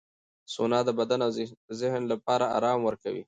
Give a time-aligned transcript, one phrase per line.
[0.53, 1.31] سونا د بدن او
[1.81, 3.19] ذهن لپاره آرام ورکوي.